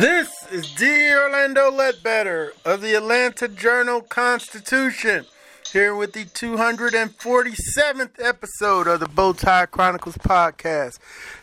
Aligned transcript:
This 0.00 0.44
is 0.50 0.74
D. 0.74 1.12
Orlando 1.14 1.70
Ledbetter 1.70 2.52
of 2.64 2.80
the 2.80 2.96
Atlanta 2.96 3.46
Journal 3.46 4.00
Constitution, 4.00 5.24
here 5.72 5.94
with 5.94 6.14
the 6.14 6.24
247th 6.24 8.10
episode 8.18 8.88
of 8.88 8.98
the 8.98 9.06
Bowtie 9.06 9.70
Chronicles 9.70 10.16
podcast. 10.16 10.98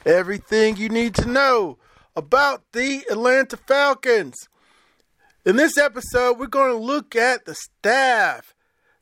Everything 0.06 0.76
you 0.76 0.90
need 0.90 1.16
to 1.16 1.30
know 1.30 1.78
about 2.14 2.64
the 2.74 3.06
Atlanta 3.10 3.56
Falcons. 3.56 4.36
In 5.46 5.56
this 5.56 5.78
episode, 5.78 6.38
we're 6.38 6.48
going 6.48 6.74
to 6.74 6.78
look 6.78 7.16
at 7.16 7.46
the 7.46 7.56
staff 7.56 8.54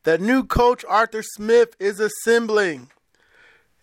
that 0.03 0.22
new 0.22 0.44
coach 0.44 0.86
Arthur 0.88 1.23
Smith 1.23 1.75
is 1.80 2.00
assembling. 2.00 2.91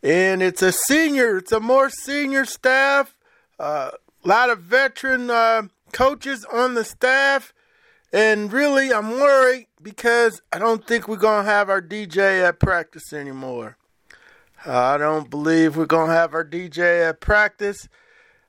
And 0.01 0.45
it's 0.45 0.63
a 0.63 0.71
senior, 0.71 1.39
it's 1.39 1.51
a 1.51 1.59
more 1.59 1.91
senior 1.91 2.45
staff. 2.45 3.17
Uh, 3.59 3.91
a 4.27 4.29
lot 4.29 4.51
of 4.51 4.59
veteran 4.59 5.31
uh, 5.31 5.63
coaches 5.93 6.45
on 6.53 6.75
the 6.75 6.85
staff. 6.85 7.55
And 8.13 8.53
really, 8.53 8.93
I'm 8.93 9.11
worried 9.13 9.69
because 9.81 10.43
I 10.53 10.59
don't 10.59 10.85
think 10.87 11.07
we're 11.07 11.17
going 11.17 11.45
to 11.45 11.51
have 11.51 11.71
our 11.71 11.81
DJ 11.81 12.43
at 12.47 12.59
practice 12.59 13.13
anymore. 13.13 13.77
I 14.65 14.99
don't 14.99 15.31
believe 15.31 15.77
we're 15.77 15.87
going 15.87 16.09
to 16.09 16.15
have 16.15 16.35
our 16.35 16.45
DJ 16.45 17.09
at 17.09 17.21
practice. 17.21 17.89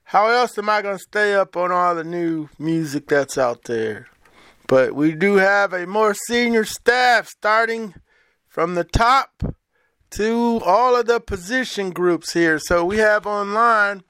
How 0.06 0.30
else 0.30 0.58
am 0.58 0.70
I 0.70 0.82
going 0.82 0.98
to 0.98 1.04
stay 1.04 1.36
up 1.36 1.56
on 1.56 1.72
all 1.72 1.94
the 1.94 2.04
new 2.04 2.50
music 2.58 3.08
that's 3.08 3.38
out 3.38 3.66
there? 3.66 4.08
But 4.68 4.96
we 4.96 5.14
do 5.14 5.36
have 5.36 5.74
a 5.74 5.86
more 5.86 6.14
senior 6.14 6.66
staff 6.66 7.28
starting 7.28 7.94
from 8.48 8.74
the 8.76 8.84
top 8.84 9.44
to 10.12 10.62
all 10.66 10.96
of 10.96 11.06
the 11.06 11.20
position 11.20 11.92
groups 11.92 12.34
here. 12.34 12.58
So 12.58 12.84
we 12.84 12.98
have 12.98 13.28
online 13.28 14.04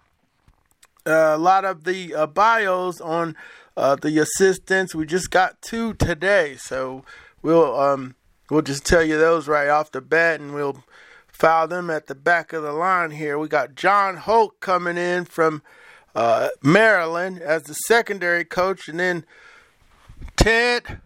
uh, 1.07 1.35
a 1.35 1.37
lot 1.37 1.65
of 1.65 1.85
the 1.85 2.13
uh, 2.13 2.27
bios 2.27 2.99
on 2.99 3.35
uh, 3.75 3.95
the 3.95 4.19
assistants. 4.19 4.93
We 4.93 5.05
just 5.05 5.31
got 5.31 5.61
two 5.61 5.93
today, 5.93 6.55
so 6.57 7.03
we'll 7.41 7.79
um, 7.79 8.15
we'll 8.49 8.61
just 8.61 8.85
tell 8.85 9.03
you 9.03 9.17
those 9.17 9.47
right 9.47 9.69
off 9.69 9.91
the 9.91 10.01
bat, 10.01 10.39
and 10.39 10.53
we'll 10.53 10.83
file 11.27 11.67
them 11.67 11.89
at 11.89 12.07
the 12.07 12.15
back 12.15 12.51
of 12.51 12.63
the 12.63 12.73
line 12.73 13.11
here. 13.11 13.39
We 13.39 13.47
got 13.47 13.75
Jon 13.75 14.17
Hoke 14.17 14.59
coming 14.59 14.97
in 14.97 15.25
from 15.25 15.61
uh, 16.13 16.49
Maryland 16.61 17.39
as 17.39 17.63
the 17.63 17.73
secondary 17.73 18.43
coach, 18.43 18.89
and 18.89 18.99
then 18.99 19.25
Ted 20.35 21.01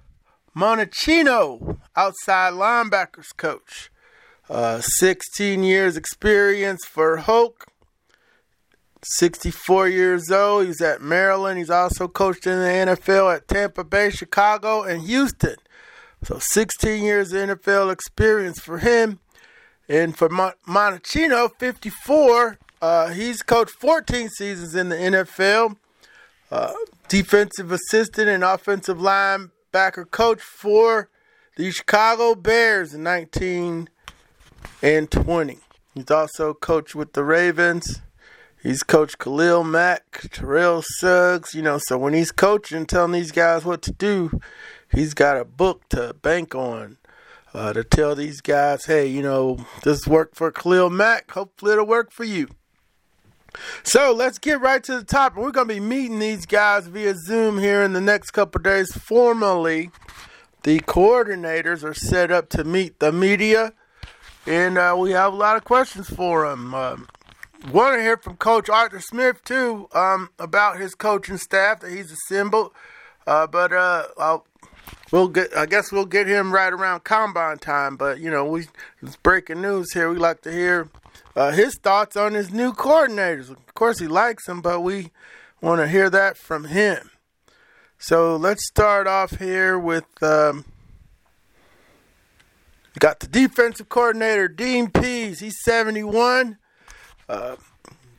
Monachino, 0.55 1.79
outside 1.95 2.53
linebackers 2.53 3.35
coach. 3.35 3.91
Uh, 4.49 4.81
16 4.81 5.63
years 5.63 5.95
experience 5.95 6.85
for 6.85 7.17
Hoke. 7.17 7.70
64 9.03 9.89
years 9.89 10.31
old. 10.31 10.67
He's 10.67 10.81
at 10.81 11.01
Maryland. 11.01 11.57
He's 11.57 11.69
also 11.69 12.07
coached 12.07 12.45
in 12.45 12.59
the 12.59 12.95
NFL 12.95 13.35
at 13.35 13.47
Tampa 13.47 13.83
Bay, 13.83 14.09
Chicago, 14.09 14.83
and 14.83 15.01
Houston. 15.03 15.55
So 16.23 16.37
16 16.39 17.03
years 17.03 17.33
of 17.33 17.49
NFL 17.49 17.91
experience 17.91 18.59
for 18.59 18.77
him. 18.77 19.19
And 19.89 20.15
for 20.15 20.29
Mon- 20.29 20.53
Monachino, 20.67 21.49
54, 21.57 22.59
uh, 22.81 23.09
he's 23.09 23.41
coached 23.41 23.71
14 23.71 24.29
seasons 24.29 24.75
in 24.75 24.89
the 24.89 24.95
NFL. 24.95 25.77
Uh, 26.51 26.73
defensive 27.07 27.71
assistant 27.71 28.29
and 28.29 28.43
offensive 28.43 28.97
linebacker 28.97 30.09
coach 30.09 30.41
for 30.41 31.09
the 31.57 31.71
Chicago 31.71 32.35
Bears 32.35 32.93
in 32.93 33.03
19 33.03 33.89
and 34.81 35.11
20. 35.11 35.59
He's 35.93 36.11
also 36.11 36.53
coached 36.53 36.95
with 36.95 37.13
the 37.13 37.23
Ravens 37.23 38.01
He's 38.61 38.83
coached 38.83 39.17
Khalil 39.17 39.63
Mack, 39.63 40.27
Terrell 40.31 40.83
Suggs, 40.85 41.55
you 41.55 41.63
know, 41.63 41.79
so 41.81 41.97
when 41.97 42.13
he's 42.13 42.31
coaching, 42.31 42.85
telling 42.85 43.11
these 43.11 43.31
guys 43.31 43.65
what 43.65 43.81
to 43.83 43.91
do, 43.91 44.39
he's 44.91 45.15
got 45.15 45.37
a 45.37 45.45
book 45.45 45.89
to 45.89 46.13
bank 46.21 46.53
on. 46.53 46.97
Uh, 47.53 47.73
to 47.73 47.83
tell 47.83 48.15
these 48.15 48.39
guys, 48.39 48.85
hey, 48.85 49.05
you 49.05 49.21
know, 49.21 49.65
this 49.83 50.07
worked 50.07 50.37
for 50.37 50.51
Khalil 50.51 50.89
Mack. 50.89 51.31
Hopefully, 51.31 51.73
it'll 51.73 51.85
work 51.85 52.09
for 52.09 52.23
you. 52.23 52.47
So 53.83 54.13
let's 54.13 54.37
get 54.37 54.61
right 54.61 54.81
to 54.85 54.99
the 54.99 55.03
top. 55.03 55.35
We're 55.35 55.51
going 55.51 55.67
to 55.67 55.73
be 55.73 55.81
meeting 55.81 56.19
these 56.19 56.45
guys 56.45 56.87
via 56.87 57.13
Zoom 57.15 57.57
here 57.57 57.83
in 57.83 57.91
the 57.91 57.99
next 57.99 58.31
couple 58.31 58.61
days. 58.61 58.93
Formally, 58.93 59.91
the 60.63 60.79
coordinators 60.79 61.83
are 61.83 61.93
set 61.93 62.31
up 62.31 62.47
to 62.49 62.63
meet 62.63 62.99
the 62.99 63.11
media, 63.11 63.73
and 64.45 64.77
uh, 64.77 64.95
we 64.97 65.11
have 65.11 65.33
a 65.33 65.35
lot 65.35 65.57
of 65.57 65.65
questions 65.65 66.09
for 66.09 66.47
them. 66.47 66.73
Um, 66.73 67.07
want 67.69 67.95
to 67.95 68.01
hear 68.01 68.17
from 68.17 68.37
Coach 68.37 68.69
Arthur 68.69 68.99
Smith 68.99 69.43
too 69.43 69.87
um, 69.93 70.29
about 70.39 70.79
his 70.79 70.95
coaching 70.95 71.37
staff 71.37 71.81
that 71.81 71.91
he's 71.91 72.11
assembled. 72.11 72.71
Uh, 73.27 73.47
but 73.47 73.71
uh, 73.71 74.39
we'll 75.11 75.27
get. 75.27 75.55
I 75.55 75.65
guess 75.65 75.91
we'll 75.91 76.05
get 76.05 76.27
him 76.27 76.51
right 76.51 76.73
around 76.73 77.03
combine 77.03 77.59
time. 77.59 77.95
But 77.97 78.19
you 78.19 78.31
know, 78.31 78.45
we 78.45 78.67
it's 79.01 79.15
breaking 79.17 79.61
news 79.61 79.93
here. 79.93 80.09
We 80.09 80.17
like 80.17 80.41
to 80.41 80.51
hear 80.51 80.89
uh, 81.35 81.51
his 81.51 81.75
thoughts 81.75 82.17
on 82.17 82.33
his 82.33 82.51
new 82.51 82.73
coordinators. 82.73 83.49
Of 83.49 83.73
course, 83.73 83.99
he 83.99 84.07
likes 84.07 84.45
them, 84.45 84.61
but 84.61 84.81
we 84.81 85.11
want 85.61 85.81
to 85.81 85.87
hear 85.87 86.09
that 86.09 86.37
from 86.37 86.65
him. 86.65 87.11
So 87.97 88.35
let's 88.35 88.65
start 88.67 89.07
off 89.07 89.37
here 89.37 89.77
with. 89.77 90.05
Um, 90.21 90.65
got 92.99 93.19
the 93.19 93.27
defensive 93.27 93.89
coordinator 93.89 94.47
Dean 94.47 94.89
Pees. 94.89 95.39
He's 95.39 95.61
71. 95.63 96.57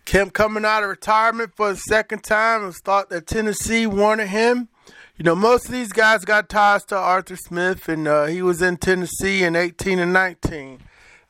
Kim 0.04 0.30
coming 0.30 0.64
out 0.64 0.82
of 0.82 0.90
retirement 0.90 1.54
for 1.56 1.72
the 1.72 1.78
second 1.78 2.22
time. 2.22 2.62
It 2.62 2.66
was 2.66 2.78
thought 2.80 3.08
that 3.10 3.26
Tennessee 3.26 3.86
wanted 3.86 4.28
him. 4.28 4.68
You 5.16 5.24
know, 5.24 5.34
most 5.34 5.66
of 5.66 5.72
these 5.72 5.92
guys 5.92 6.24
got 6.24 6.48
ties 6.48 6.84
to 6.86 6.96
Arthur 6.96 7.36
Smith, 7.36 7.88
and 7.88 8.08
uh, 8.08 8.26
he 8.26 8.42
was 8.42 8.60
in 8.60 8.76
Tennessee 8.76 9.42
in 9.42 9.56
18 9.56 9.98
and 9.98 10.12
19. 10.12 10.80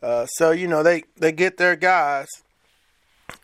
Uh, 0.03 0.27
so, 0.27 0.51
you 0.51 0.67
know, 0.67 0.83
they, 0.83 1.05
they 1.17 1.31
get 1.31 1.59
their 1.59 1.77
guys. 1.77 2.27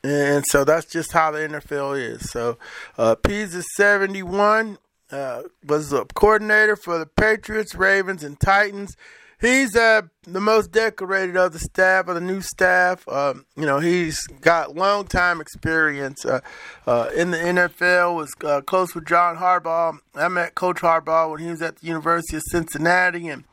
And 0.03 0.45
so 0.47 0.65
that's 0.65 0.87
just 0.87 1.13
how 1.13 1.31
the 1.31 1.39
NFL 1.39 2.01
is. 2.01 2.31
So, 2.31 2.59
uh, 2.97 3.15
Pees 3.17 3.55
is 3.55 3.67
71, 3.77 4.79
uh, 5.11 5.43
was 5.67 5.93
a 5.93 6.05
coordinator 6.15 6.77
for 6.77 6.99
the 6.99 7.07
Patriots, 7.07 7.75
Ravens, 7.75 8.25
and 8.25 8.41
Titans 8.41 8.97
he's 9.41 9.77
uh, 9.77 10.03
the 10.23 10.41
most 10.41 10.73
decorated 10.73 11.37
of 11.37 11.53
the 11.53 11.59
staff, 11.59 12.09
of 12.09 12.15
the 12.15 12.21
new 12.21 12.41
staff. 12.41 13.07
Um, 13.09 13.47
you 13.57 13.67
know, 13.67 13.79
he's 13.79 14.27
got 14.27 14.77
long 14.77 15.07
time 15.07 15.41
experience 15.41 16.25
uh, 16.25 16.41
uh, 16.87 17.11
in 17.17 17.31
the 17.31 17.39
NFL. 17.39 18.17
Was 18.17 18.35
uh, 18.45 18.61
close 18.63 18.95
with 18.95 19.07
John 19.07 19.37
Harbaugh. 19.37 19.99
I 20.15 20.29
met 20.29 20.55
Coach 20.55 20.79
Harbaugh 20.79 21.31
when 21.31 21.41
he 21.41 21.51
was 21.51 21.63
at 21.63 21.77
the 21.77 21.87
University 21.87 22.37
of 22.37 22.43
Cincinnati, 22.51 23.29
and 23.29 23.45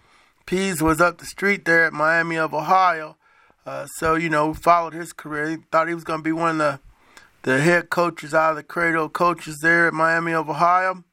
Pees 0.46 0.82
was 0.82 1.02
up 1.02 1.18
the 1.18 1.26
street 1.26 1.66
there 1.66 1.86
at 1.86 1.94
Miami 1.94 2.38
of 2.38 2.54
Ohio. 2.54 3.18
Uh, 3.66 3.86
so 3.98 4.16
you 4.16 4.30
know, 4.30 4.54
followed 4.54 4.94
his 4.94 5.14
career. 5.14 5.50
He 5.50 5.58
thought 5.72 5.88
he 5.88 5.96
was 5.96 6.04
going 6.04 6.20
to 6.20 6.24
be 6.24 6.32
one 6.32 6.52
of 6.52 6.58
the 6.58 6.80
the 7.44 7.62
head 7.62 7.92
coaches 7.92 8.34
out 8.34 8.52
of 8.52 8.56
the 8.56 8.64
cradle 8.64 9.08
coaches 9.08 9.60
there 9.62 9.88
at 9.88 9.94
Miami 9.94 10.34
of 10.34 10.50
Ohio 10.50 11.04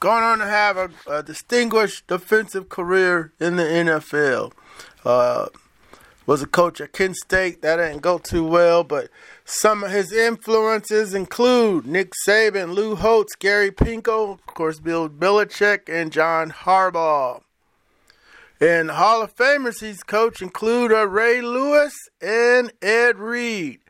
gone 0.00 0.22
on 0.22 0.38
to 0.38 0.46
have 0.46 0.76
a, 0.76 0.90
a 1.08 1.22
distinguished 1.22 2.06
defensive 2.06 2.68
career 2.68 3.32
in 3.38 3.56
the 3.56 3.62
NFL. 3.62 4.52
Uh, 5.04 5.46
was 6.26 6.42
a 6.42 6.46
coach 6.46 6.80
at 6.80 6.92
Kent 6.92 7.16
State. 7.16 7.62
That 7.62 7.76
didn't 7.76 8.02
go 8.02 8.18
too 8.18 8.46
well, 8.46 8.84
but 8.84 9.08
some 9.44 9.84
of 9.84 9.90
his 9.90 10.12
influences 10.12 11.14
include 11.14 11.86
Nick 11.86 12.12
Saban, 12.26 12.74
Lou 12.74 12.94
Holtz, 12.94 13.34
Gary 13.34 13.70
Pinkel, 13.70 14.34
of 14.34 14.46
course, 14.46 14.78
Bill 14.78 15.08
Belichick, 15.08 15.88
and 15.88 16.12
John 16.12 16.50
Harbaugh. 16.50 17.42
And 18.60 18.92
Hall 18.92 19.22
of 19.22 19.34
Famers 19.34 19.80
he's 19.80 20.04
coached 20.04 20.40
include 20.40 20.92
uh, 20.92 21.08
Ray 21.08 21.40
Lewis 21.40 21.92
and 22.20 22.72
Ed 22.80 23.18
Reed 23.18 23.81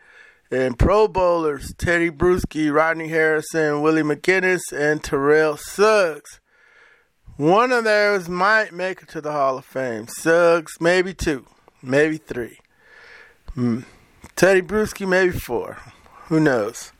and 0.52 0.78
Pro 0.78 1.08
Bowlers 1.08 1.72
Teddy 1.78 2.10
Bruschi, 2.10 2.72
Rodney 2.72 3.08
Harrison, 3.08 3.80
Willie 3.80 4.02
McGinest, 4.02 4.72
and 4.72 5.02
Terrell 5.02 5.56
Suggs. 5.56 6.40
One 7.38 7.72
of 7.72 7.84
those 7.84 8.28
might 8.28 8.72
make 8.72 9.02
it 9.02 9.08
to 9.08 9.22
the 9.22 9.32
Hall 9.32 9.58
of 9.58 9.64
Fame. 9.64 10.06
Suggs, 10.08 10.72
maybe 10.78 11.14
two, 11.14 11.46
maybe 11.82 12.18
three. 12.18 12.58
Hmm. 13.54 13.80
Teddy 14.36 14.60
Bruschi 14.60 15.08
maybe 15.08 15.32
four. 15.32 15.78
Who 16.26 16.38
knows? 16.38 16.92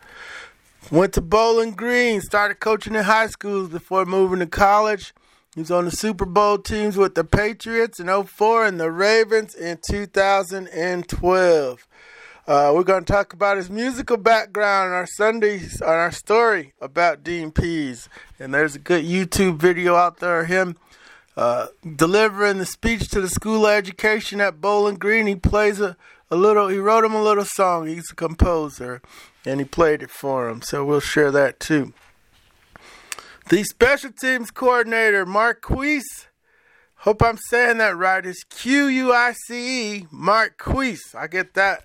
Went 0.90 1.12
to 1.14 1.20
Bowling 1.20 1.72
Green, 1.72 2.22
started 2.22 2.58
coaching 2.58 2.94
in 2.94 3.04
high 3.04 3.28
schools 3.28 3.68
before 3.68 4.06
moving 4.06 4.38
to 4.38 4.46
college. 4.46 5.12
He 5.54 5.60
was 5.60 5.70
on 5.70 5.84
the 5.84 5.90
Super 5.90 6.24
Bowl 6.24 6.56
teams 6.56 6.96
with 6.96 7.14
the 7.14 7.24
Patriots 7.24 8.00
in 8.00 8.08
04 8.08 8.64
and 8.64 8.80
the 8.80 8.90
Ravens 8.90 9.54
in 9.54 9.78
2012. 9.86 11.86
Uh, 12.44 12.72
we're 12.74 12.82
going 12.82 13.04
to 13.04 13.12
talk 13.12 13.32
about 13.32 13.56
his 13.56 13.70
musical 13.70 14.16
background 14.16 14.88
on 14.88 14.94
our 14.96 15.06
Sundays 15.06 15.80
on 15.80 15.90
our 15.90 16.10
story 16.10 16.72
about 16.80 17.22
Dean 17.22 17.52
Pees. 17.52 18.08
And 18.40 18.52
there's 18.52 18.74
a 18.74 18.80
good 18.80 19.04
YouTube 19.04 19.58
video 19.58 19.94
out 19.94 20.16
there 20.18 20.40
of 20.40 20.48
him 20.48 20.76
uh, 21.36 21.68
delivering 21.94 22.58
the 22.58 22.66
speech 22.66 23.08
to 23.10 23.20
the 23.20 23.28
School 23.28 23.64
of 23.64 23.70
Education 23.70 24.40
at 24.40 24.60
Bowling 24.60 24.96
Green. 24.96 25.28
He 25.28 25.36
plays 25.36 25.80
a, 25.80 25.96
a 26.32 26.36
little, 26.36 26.66
he 26.66 26.78
wrote 26.78 27.04
him 27.04 27.14
a 27.14 27.22
little 27.22 27.44
song. 27.44 27.86
He's 27.86 28.10
a 28.10 28.16
composer, 28.16 29.00
and 29.46 29.60
he 29.60 29.64
played 29.64 30.02
it 30.02 30.10
for 30.10 30.48
him. 30.48 30.62
So 30.62 30.84
we'll 30.84 30.98
share 30.98 31.30
that 31.30 31.60
too. 31.60 31.92
The 33.50 33.62
special 33.62 34.10
teams 34.10 34.50
coordinator, 34.50 35.24
Mark 35.24 35.62
Marquice, 35.62 36.26
hope 36.96 37.22
I'm 37.22 37.38
saying 37.38 37.78
that 37.78 37.96
right, 37.96 38.26
It's 38.26 38.42
Q 38.42 38.86
U 38.86 39.12
I 39.12 39.32
C 39.46 39.94
E, 39.94 40.06
Mark 40.10 40.58
Marquice. 40.58 41.14
I 41.14 41.28
get 41.28 41.54
that 41.54 41.84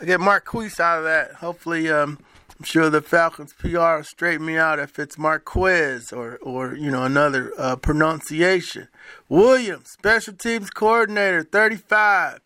I 0.00 0.04
get 0.04 0.20
Marquise 0.20 0.78
out 0.78 0.98
of 0.98 1.04
that. 1.04 1.34
Hopefully, 1.34 1.90
um, 1.90 2.18
I'm 2.58 2.64
sure 2.64 2.90
the 2.90 3.00
Falcons 3.00 3.54
PR 3.54 3.78
will 3.78 4.04
straighten 4.04 4.44
me 4.44 4.56
out 4.56 4.78
if 4.78 4.98
it's 4.98 5.18
Marquez 5.18 6.12
or, 6.12 6.38
or 6.42 6.74
you 6.74 6.90
know, 6.90 7.04
another 7.04 7.52
uh, 7.58 7.76
pronunciation. 7.76 8.88
Williams, 9.28 9.90
special 9.90 10.34
teams 10.34 10.70
coordinator, 10.70 11.42
35. 11.42 12.40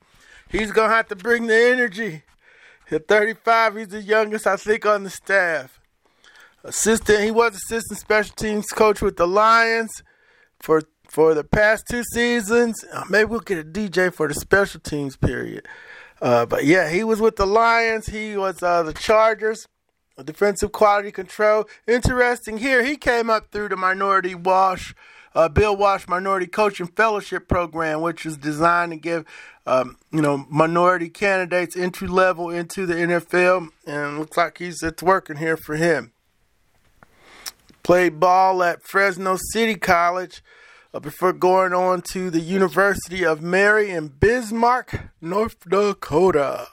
He's 0.49 0.73
going 0.73 0.91
to 0.91 0.97
have 0.97 1.09
to 1.09 1.17
bring 1.17 1.47
the 1.47 1.57
energy. 1.57 2.23
At 2.91 3.07
35, 3.07 3.77
he's 3.77 3.89
the 3.89 4.03
youngest, 4.03 4.47
I 4.47 4.57
think, 4.57 4.85
on 4.85 5.05
the 5.05 5.11
staff. 5.11 5.81
Assistant, 6.65 7.23
he 7.23 7.31
was 7.31 7.55
assistant 7.55 8.01
special 8.01 8.35
teams 8.35 8.67
coach 8.67 9.01
with 9.01 9.17
the 9.17 9.27
Lions 9.27 10.03
for 10.59 10.83
for 11.09 11.35
the 11.35 11.43
past 11.43 11.85
two 11.91 12.05
seasons. 12.13 12.85
Uh, 12.93 13.05
maybe 13.11 13.25
we'll 13.25 13.41
get 13.41 13.59
a 13.59 13.65
DJ 13.65 14.13
for 14.13 14.29
the 14.29 14.35
special 14.35 14.81
teams 14.81 15.17
period. 15.17 15.67
Uh, 16.21 16.45
but 16.47 16.65
yeah, 16.65 16.91
he 16.91 17.03
was 17.03 17.21
with 17.21 17.37
the 17.37 17.47
Lions. 17.47 18.07
He 18.07 18.37
was 18.37 18.63
uh, 18.63 18.83
the 18.83 18.93
Chargers, 18.93 19.67
defensive 20.25 20.73
quality 20.73 21.11
control. 21.11 21.67
Interesting 21.87 22.59
here, 22.59 22.85
he 22.85 22.97
came 22.97 23.31
up 23.31 23.51
through 23.51 23.71
the 23.71 23.77
Minority 23.77 24.35
Wash, 24.35 24.95
uh, 25.35 25.49
Bill 25.49 25.75
Walsh 25.75 26.07
Minority 26.09 26.47
Coaching 26.47 26.87
Fellowship 26.89 27.49
Program, 27.49 28.03
which 28.03 28.27
is 28.27 28.37
designed 28.37 28.93
to 28.93 28.99
give 28.99 29.25
um, 29.67 29.97
you 30.13 30.21
know 30.21 30.47
minority 30.51 31.09
candidates 31.09 31.77
entry 31.77 32.09
level 32.09 32.51
into 32.51 32.85
the 32.85 32.95
NFL, 32.95 33.71
and 33.87 34.19
looks 34.19 34.37
like 34.37 34.59
he's 34.59 34.83
it's 34.83 35.03
working 35.03 35.37
here 35.37 35.57
for 35.57 35.77
him. 35.77 36.13
Played 37.83 38.21
ball 38.21 38.63
at 38.63 38.83
Fresno 38.83 39.39
City 39.53 39.75
College 39.75 40.43
uh, 40.93 41.01
before 41.01 41.33
going 41.33 41.73
on 41.73 42.03
to 42.13 42.31
the 42.31 42.41
University 42.41 43.25
of 43.25 43.43
Mary 43.43 43.91
in 43.91 44.09
Bismarck, 44.09 45.11
North 45.21 45.61
Dakota. 45.69 46.69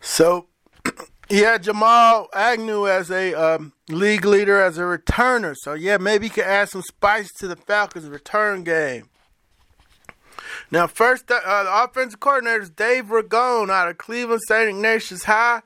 So 0.00 0.46
he 1.28 1.38
had 1.38 1.62
Jamal 1.62 2.28
Agnew 2.34 2.88
as 2.88 3.10
a 3.10 3.34
um, 3.34 3.72
league 3.88 4.24
leader, 4.24 4.60
as 4.60 4.78
a 4.78 4.82
returner. 4.82 5.54
So 5.56 5.74
yeah, 5.74 5.98
maybe 5.98 6.26
he 6.26 6.30
could 6.30 6.44
add 6.44 6.68
some 6.70 6.82
spice 6.82 7.30
to 7.38 7.48
the 7.48 7.56
Falcons' 7.56 8.08
return 8.08 8.64
game. 8.64 9.08
Now, 10.70 10.86
first, 10.86 11.30
uh, 11.30 11.64
the 11.64 11.84
offensive 11.84 12.20
coordinator 12.20 12.62
is 12.62 12.70
Dave 12.70 13.06
Ragone 13.06 13.70
out 13.70 13.88
of 13.88 13.98
Cleveland 13.98 14.42
St. 14.46 14.68
Ignatius 14.68 15.24
High. 15.24 15.62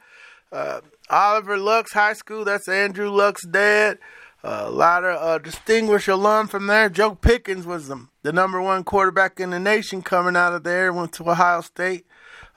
Uh, 0.53 0.81
Oliver 1.11 1.59
Luck's 1.59 1.93
High 1.93 2.15
School, 2.15 2.45
that's 2.45 2.69
Andrew 2.69 3.11
Luck's 3.11 3.47
dad. 3.47 3.99
A 4.47 4.71
lot 4.71 5.05
of 5.05 5.23
uh, 5.23 5.39
distinguished 5.39 6.07
alum 6.07 6.49
from 6.49 6.67
there. 6.67 6.91
Joe 6.91 7.15
Pickens 7.15 7.65
was 7.65 7.89
the, 7.89 8.07
the, 8.23 8.31
number 8.31 8.61
one 8.61 8.85
quarterback 8.85 9.41
in 9.41 9.49
the 9.49 9.59
nation 9.59 10.03
coming 10.03 10.37
out 10.37 10.53
of 10.53 10.65
there. 10.65 10.93
Went 10.93 11.13
to 11.15 11.31
Ohio 11.31 11.63
State. 11.63 12.05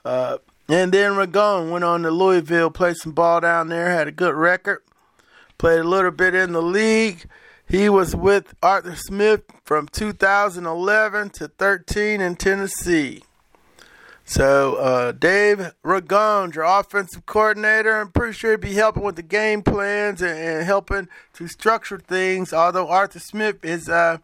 Uh, 0.04 0.36
and 0.68 0.92
then 0.92 1.12
Ragone 1.12 1.70
went 1.70 1.84
on 1.84 2.02
to 2.02 2.10
Louisville, 2.10 2.70
played 2.70 2.96
some 2.96 3.12
ball 3.12 3.40
down 3.40 3.70
there, 3.70 3.90
had 3.90 4.06
a 4.06 4.12
good 4.12 4.34
record. 4.34 4.82
Played 5.56 5.80
a 5.80 5.84
little 5.84 6.10
bit 6.10 6.34
in 6.34 6.52
the 6.52 6.60
league. 6.60 7.24
He 7.66 7.88
was 7.88 8.14
with 8.14 8.54
Arthur 8.62 8.94
Smith 8.94 9.44
from 9.64 9.88
2011 9.88 11.30
to 11.30 11.48
13 11.48 12.20
in 12.20 12.36
Tennessee. 12.36 13.22
So 14.28 14.74
uh, 14.74 15.12
Dave 15.12 15.72
Ragone, 15.82 16.54
your 16.54 16.64
offensive 16.64 17.24
coordinator, 17.24 17.98
I'm 17.98 18.12
pretty 18.12 18.34
sure 18.34 18.50
he'd 18.50 18.60
be 18.60 18.74
helping 18.74 19.02
with 19.02 19.16
the 19.16 19.22
game 19.22 19.62
plans 19.62 20.20
and, 20.20 20.38
and 20.38 20.66
helping 20.66 21.08
to 21.32 21.48
structure 21.48 21.98
things. 21.98 22.52
Although 22.52 22.88
Arthur 22.88 23.20
Smith 23.20 23.64
is 23.64 23.88
uh, 23.88 24.18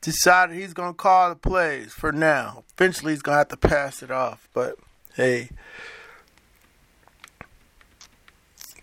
decided 0.00 0.54
he's 0.54 0.72
going 0.72 0.90
to 0.90 0.96
call 0.96 1.28
the 1.28 1.34
plays 1.34 1.92
for 1.92 2.12
now. 2.12 2.62
Eventually, 2.78 3.14
he's 3.14 3.22
going 3.22 3.34
to 3.34 3.38
have 3.38 3.48
to 3.48 3.56
pass 3.56 4.00
it 4.00 4.12
off. 4.12 4.48
But 4.54 4.76
hey, 5.16 5.50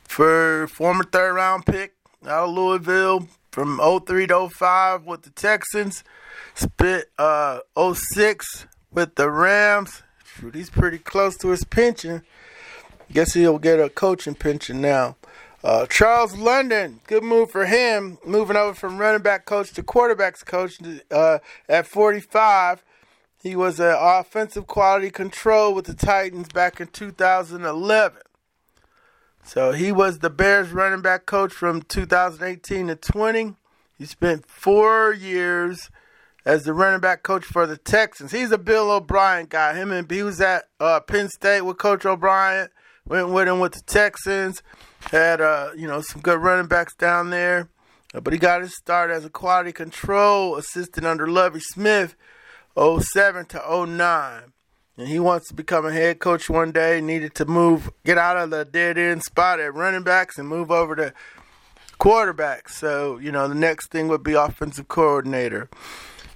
for 0.03 0.67
former 0.67 1.05
third 1.05 1.35
round 1.35 1.65
pick 1.67 1.93
out 2.27 2.49
of 2.49 2.53
Louisville 2.53 3.29
from 3.49 3.79
03 3.79 4.27
to 4.27 4.49
05 4.49 5.05
with 5.05 5.21
the 5.21 5.29
Texans, 5.29 6.03
spit 6.53 7.11
uh, 7.17 7.59
06 7.77 8.67
with 8.91 9.15
the 9.15 9.31
Rams 9.31 10.03
Shoot, 10.35 10.55
he's 10.55 10.69
pretty 10.69 10.97
close 10.97 11.37
to 11.37 11.49
his 11.49 11.63
pension. 11.63 12.23
Guess 13.11 13.33
he'll 13.33 13.59
get 13.59 13.79
a 13.79 13.89
coaching 13.89 14.35
pension 14.35 14.81
now. 14.81 15.15
Uh, 15.63 15.85
Charles 15.87 16.37
London, 16.37 17.01
good 17.07 17.23
move 17.23 17.51
for 17.51 17.65
him, 17.65 18.17
moving 18.25 18.55
over 18.55 18.73
from 18.73 18.97
running 18.97 19.21
back 19.21 19.45
coach 19.45 19.73
to 19.73 19.83
quarterbacks 19.83 20.45
coach 20.45 20.79
uh, 21.11 21.39
at 21.67 21.85
45. 21.85 22.83
He 23.41 23.55
was 23.55 23.79
an 23.79 23.95
offensive 23.97 24.67
quality 24.67 25.09
control 25.09 25.73
with 25.73 25.85
the 25.85 25.93
Titans 25.93 26.49
back 26.49 26.79
in 26.79 26.87
2011. 26.87 28.21
So 29.43 29.71
he 29.71 29.91
was 29.91 30.19
the 30.19 30.29
Bears 30.29 30.71
running 30.71 31.01
back 31.01 31.25
coach 31.25 31.51
from 31.51 31.81
2018 31.81 32.87
to 32.87 32.95
20. 32.95 33.55
He 33.97 34.05
spent 34.05 34.45
four 34.45 35.13
years 35.13 35.89
as 36.45 36.63
the 36.63 36.73
running 36.73 36.99
back 36.99 37.23
coach 37.23 37.43
for 37.43 37.67
the 37.67 37.77
Texans. 37.77 38.31
He's 38.31 38.51
a 38.51 38.57
Bill 38.57 38.91
O'Brien 38.91 39.47
guy. 39.47 39.75
Him 39.75 39.91
and 39.91 40.09
he 40.09 40.23
was 40.23 40.39
at 40.41 40.65
uh, 40.79 40.99
Penn 41.01 41.29
State 41.29 41.61
with 41.61 41.77
Coach 41.77 42.05
O'Brien. 42.05 42.69
Went 43.05 43.29
with 43.29 43.47
him 43.47 43.59
with 43.59 43.73
the 43.73 43.81
Texans. 43.81 44.61
Had 45.11 45.41
uh, 45.41 45.71
you 45.75 45.87
know 45.87 46.01
some 46.01 46.21
good 46.21 46.39
running 46.39 46.67
backs 46.67 46.95
down 46.95 47.29
there, 47.29 47.69
uh, 48.13 48.19
but 48.19 48.33
he 48.33 48.39
got 48.39 48.61
his 48.61 48.75
start 48.75 49.09
as 49.09 49.25
a 49.25 49.29
quality 49.29 49.71
control 49.71 50.55
assistant 50.57 51.05
under 51.05 51.25
Lovie 51.25 51.61
Smith, 51.61 52.15
07 52.77 53.45
to 53.45 53.85
09. 53.87 54.53
And 54.97 55.07
he 55.07 55.17
wants 55.17 55.47
to 55.47 55.53
become 55.53 55.85
a 55.85 55.93
head 55.93 56.19
coach 56.19 56.49
one 56.49 56.73
day. 56.73 56.99
Needed 56.99 57.33
to 57.35 57.45
move, 57.45 57.89
get 58.03 58.17
out 58.17 58.35
of 58.35 58.49
the 58.49 58.65
dead 58.65 58.97
end 58.97 59.23
spot 59.23 59.61
at 59.61 59.73
running 59.73 60.03
backs 60.03 60.37
and 60.37 60.47
move 60.47 60.69
over 60.69 60.95
to 60.97 61.13
quarterbacks. 61.99 62.71
So 62.71 63.17
you 63.17 63.31
know 63.31 63.47
the 63.47 63.55
next 63.55 63.87
thing 63.87 64.07
would 64.09 64.23
be 64.23 64.33
offensive 64.33 64.87
coordinator. 64.87 65.69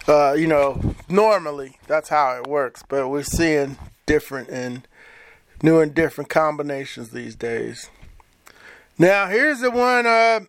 Uh, 0.08 0.34
you 0.34 0.48
know, 0.48 0.96
normally 1.08 1.78
that's 1.88 2.10
how 2.10 2.38
it 2.38 2.48
works, 2.48 2.84
but 2.88 3.08
we're 3.08 3.24
seeing 3.24 3.78
different 4.06 4.50
and 4.50 4.86
new 5.62 5.80
and 5.80 5.94
different 5.94 6.30
combinations 6.30 7.12
these 7.12 7.36
days. 7.36 7.90
Now, 8.98 9.28
here's 9.28 9.62
the 9.62 9.72
one 9.72 10.06
uh, 10.06 10.42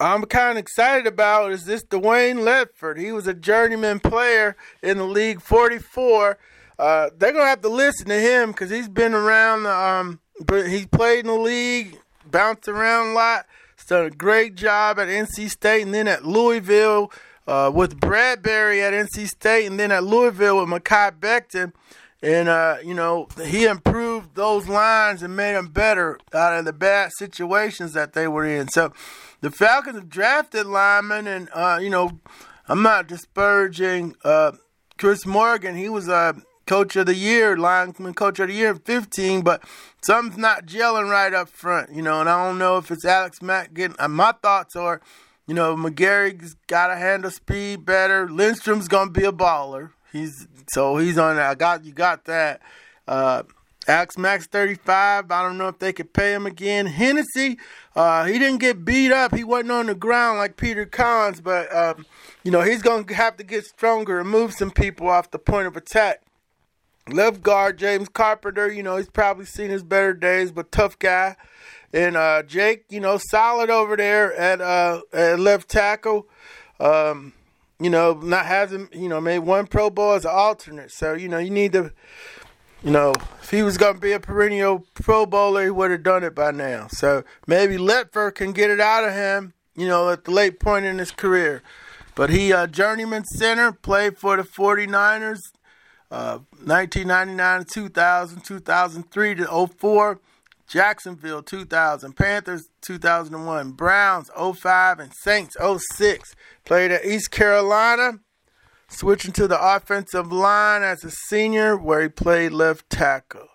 I'm 0.00 0.24
kind 0.24 0.52
of 0.52 0.56
excited 0.58 1.06
about 1.06 1.52
is 1.52 1.64
this 1.64 1.84
Dwayne 1.84 2.38
Ledford. 2.38 2.98
He 2.98 3.12
was 3.12 3.28
a 3.28 3.34
journeyman 3.34 4.00
player 4.00 4.56
in 4.82 4.98
the 4.98 5.04
league 5.04 5.40
44. 5.40 6.36
Uh, 6.78 7.10
they're 7.16 7.32
gonna 7.32 7.44
have 7.44 7.62
to 7.62 7.68
listen 7.68 8.08
to 8.08 8.18
him 8.18 8.50
because 8.50 8.70
he's 8.70 8.88
been 8.88 9.14
around. 9.14 9.66
Um, 9.66 10.20
but 10.44 10.66
he 10.68 10.86
played 10.86 11.20
in 11.20 11.26
the 11.26 11.34
league, 11.34 11.98
bounced 12.28 12.68
around 12.68 13.08
a 13.08 13.12
lot. 13.12 13.46
Done 13.86 14.06
a 14.06 14.10
great 14.10 14.54
job 14.54 15.00
at 15.00 15.08
NC 15.08 15.50
State 15.50 15.82
and 15.82 15.92
then 15.92 16.06
at 16.06 16.24
Louisville 16.24 17.10
uh, 17.50 17.68
with 17.68 17.98
Bradbury 17.98 18.80
at 18.80 18.92
NC 18.92 19.26
State 19.26 19.66
and 19.66 19.78
then 19.78 19.90
at 19.90 20.04
Louisville 20.04 20.60
with 20.60 20.68
Mekhi 20.68 21.18
Becton. 21.18 21.72
And, 22.22 22.48
uh, 22.48 22.76
you 22.84 22.94
know, 22.94 23.28
he 23.44 23.64
improved 23.64 24.36
those 24.36 24.68
lines 24.68 25.22
and 25.22 25.34
made 25.34 25.54
them 25.54 25.68
better 25.68 26.18
out 26.32 26.58
of 26.58 26.64
the 26.64 26.72
bad 26.72 27.10
situations 27.16 27.92
that 27.94 28.12
they 28.12 28.28
were 28.28 28.44
in. 28.44 28.68
So 28.68 28.92
the 29.40 29.50
Falcons 29.50 29.96
have 29.96 30.08
drafted 30.08 30.66
linemen, 30.66 31.26
and, 31.26 31.48
uh, 31.52 31.80
you 31.82 31.90
know, 31.90 32.20
I'm 32.68 32.82
not 32.82 33.06
disparaging 33.06 34.16
uh, 34.22 34.52
Chris 34.98 35.24
Morgan. 35.24 35.76
He 35.76 35.88
was 35.88 36.08
a 36.08 36.36
coach 36.66 36.94
of 36.94 37.06
the 37.06 37.14
year, 37.14 37.56
lineman 37.56 38.12
coach 38.12 38.38
of 38.38 38.48
the 38.48 38.54
year 38.54 38.72
in 38.72 38.78
15, 38.80 39.40
but 39.40 39.64
something's 40.02 40.36
not 40.36 40.66
gelling 40.66 41.10
right 41.10 41.32
up 41.32 41.48
front, 41.48 41.94
you 41.94 42.02
know, 42.02 42.20
and 42.20 42.28
I 42.28 42.46
don't 42.46 42.58
know 42.58 42.76
if 42.76 42.90
it's 42.90 43.06
Alex 43.06 43.40
Mack 43.40 43.72
getting, 43.72 43.96
uh, 43.98 44.08
my 44.08 44.32
thoughts 44.40 44.76
are– 44.76 45.00
you 45.50 45.56
know, 45.56 45.74
McGary's 45.74 46.54
got 46.68 46.86
to 46.86 46.96
handle 46.96 47.28
speed 47.28 47.84
better. 47.84 48.28
Lindstrom's 48.28 48.86
gonna 48.86 49.10
be 49.10 49.24
a 49.24 49.32
baller. 49.32 49.90
He's 50.12 50.46
so 50.68 50.96
he's 50.98 51.18
on. 51.18 51.34
that. 51.34 51.50
I 51.50 51.54
got 51.56 51.84
you 51.84 51.90
got 51.90 52.26
that. 52.26 52.60
Uh, 53.08 53.42
Alex 53.88 54.16
Mack's 54.16 54.46
35. 54.46 55.28
I 55.28 55.42
don't 55.42 55.58
know 55.58 55.66
if 55.66 55.80
they 55.80 55.92
could 55.92 56.12
pay 56.12 56.32
him 56.34 56.46
again. 56.46 56.86
Hennessy, 56.86 57.58
uh, 57.96 58.26
he 58.26 58.38
didn't 58.38 58.60
get 58.60 58.84
beat 58.84 59.10
up. 59.10 59.34
He 59.34 59.42
wasn't 59.42 59.72
on 59.72 59.86
the 59.86 59.96
ground 59.96 60.38
like 60.38 60.56
Peter 60.56 60.86
Collins, 60.86 61.40
but, 61.40 61.74
um, 61.74 62.06
you 62.44 62.52
know, 62.52 62.60
he's 62.60 62.82
to 62.82 63.04
have 63.12 63.36
to 63.38 63.42
get 63.42 63.64
stronger 63.64 64.20
and 64.20 64.28
move 64.28 64.52
some 64.52 64.70
people 64.70 65.08
off 65.08 65.32
the 65.32 65.40
point 65.40 65.66
of 65.66 65.76
attack. 65.76 66.22
Left 67.08 67.42
guard, 67.42 67.76
James 67.76 68.08
Carpenter, 68.08 68.70
you 68.70 68.84
know, 68.84 68.98
he's 68.98 69.10
probably 69.10 69.46
seen 69.46 69.70
his 69.70 69.82
better 69.82 70.14
days, 70.14 70.52
but 70.52 70.70
tough 70.70 70.96
guy. 70.96 71.34
And 71.92 72.16
uh, 72.16 72.42
Jake, 72.44 72.84
you 72.88 73.00
know, 73.00 73.18
solid 73.18 73.70
over 73.70 73.96
there 73.96 74.32
at, 74.34 74.60
uh, 74.60 75.02
at 75.12 75.40
left 75.40 75.68
tackle. 75.68 76.28
Um, 76.78 77.32
you 77.80 77.90
know, 77.90 78.12
not 78.12 78.46
hasn't, 78.46 78.94
you 78.94 79.08
know, 79.08 79.20
made 79.20 79.40
one 79.40 79.66
Pro 79.66 79.90
Bowl 79.90 80.12
as 80.12 80.24
an 80.24 80.30
alternate. 80.32 80.92
So, 80.92 81.14
you 81.14 81.28
know, 81.28 81.38
you 81.38 81.50
need 81.50 81.72
to 81.72 81.92
you 82.82 82.90
know, 82.90 83.12
if 83.42 83.50
he 83.50 83.62
was 83.62 83.76
going 83.76 83.94
to 83.94 84.00
be 84.00 84.12
a 84.12 84.20
perennial 84.20 84.86
Pro 84.94 85.26
Bowler, 85.26 85.64
he 85.64 85.70
would 85.70 85.90
have 85.90 86.02
done 86.02 86.24
it 86.24 86.34
by 86.34 86.50
now. 86.50 86.86
So 86.88 87.24
maybe 87.46 87.76
Ledford 87.76 88.34
can 88.36 88.52
get 88.52 88.70
it 88.70 88.80
out 88.80 89.04
of 89.04 89.12
him, 89.12 89.52
you 89.76 89.86
know, 89.86 90.08
at 90.08 90.24
the 90.24 90.30
late 90.30 90.58
point 90.58 90.86
in 90.86 90.98
his 90.98 91.10
career. 91.10 91.62
But 92.14 92.30
he, 92.30 92.52
uh, 92.52 92.66
journeyman 92.66 93.24
center, 93.24 93.72
played 93.72 94.16
for 94.18 94.36
the 94.36 94.44
49ers, 94.44 95.40
uh, 96.10 96.38
1999 96.64 97.60
to 97.60 97.66
2000, 97.66 98.40
2003 98.40 99.34
to 99.36 99.68
04, 99.68 100.20
Jacksonville 100.70 101.42
2000, 101.42 102.14
Panthers 102.14 102.68
2001, 102.82 103.72
Browns 103.72 104.30
05, 104.36 105.00
and 105.00 105.12
Saints 105.12 105.56
06. 105.58 106.36
Played 106.64 106.92
at 106.92 107.04
East 107.04 107.32
Carolina 107.32 108.20
switching 108.88 109.32
to 109.32 109.48
the 109.48 109.60
offensive 109.60 110.30
line 110.30 110.84
as 110.84 111.02
a 111.02 111.10
senior 111.10 111.76
where 111.76 112.02
he 112.02 112.08
played 112.08 112.52
left 112.52 112.88
tackle. 112.88 113.48